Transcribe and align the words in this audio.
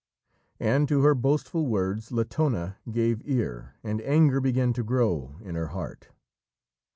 And 0.59 0.87
to 0.87 1.01
her 1.03 1.13
boastful 1.13 1.67
words 1.67 2.11
Latona 2.11 2.77
gave 2.91 3.21
ear, 3.23 3.75
and 3.83 4.01
anger 4.01 4.41
began 4.41 4.73
to 4.73 4.83
grow 4.83 5.35
in 5.43 5.53
her 5.53 5.67
heart. 5.67 6.09